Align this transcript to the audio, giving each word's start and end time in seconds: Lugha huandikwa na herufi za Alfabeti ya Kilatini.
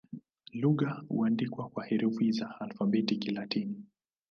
Lugha 0.53 1.03
huandikwa 1.09 1.71
na 1.77 1.83
herufi 1.83 2.31
za 2.31 2.59
Alfabeti 2.59 3.13
ya 3.13 3.19
Kilatini. 3.19 3.83